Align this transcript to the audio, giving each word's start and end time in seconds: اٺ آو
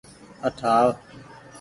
اٺ 0.47 0.57
آو 0.75 0.87